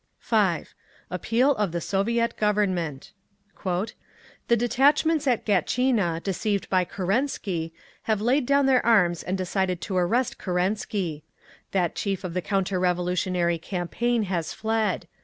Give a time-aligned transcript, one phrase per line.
[0.17, 0.73] 5.
[1.11, 3.11] APPEAL OF THE SOVIET GOVERNMENT
[3.63, 7.71] "The detachments at Gatchina, deceived by Kerensky,
[8.09, 11.21] have laid down their arms and decided to arrest Kerensky.
[11.69, 15.07] That chief of the counter revolutionary campaign has fled.